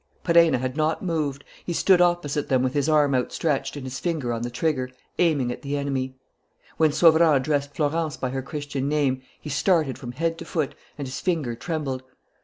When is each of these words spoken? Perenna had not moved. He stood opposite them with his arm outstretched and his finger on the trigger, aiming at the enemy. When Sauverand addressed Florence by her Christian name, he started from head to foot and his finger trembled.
Perenna 0.23 0.57
had 0.57 0.75
not 0.75 1.03
moved. 1.03 1.43
He 1.63 1.73
stood 1.73 2.01
opposite 2.01 2.49
them 2.49 2.63
with 2.63 2.73
his 2.73 2.89
arm 2.89 3.13
outstretched 3.13 3.75
and 3.75 3.85
his 3.85 3.99
finger 3.99 4.33
on 4.33 4.41
the 4.41 4.49
trigger, 4.49 4.89
aiming 5.19 5.51
at 5.51 5.61
the 5.61 5.77
enemy. 5.77 6.15
When 6.77 6.91
Sauverand 6.91 7.37
addressed 7.37 7.75
Florence 7.75 8.17
by 8.17 8.31
her 8.31 8.41
Christian 8.41 8.89
name, 8.89 9.21
he 9.39 9.51
started 9.51 9.99
from 9.99 10.13
head 10.13 10.39
to 10.39 10.45
foot 10.45 10.73
and 10.97 11.07
his 11.07 11.19
finger 11.19 11.53
trembled. 11.53 12.01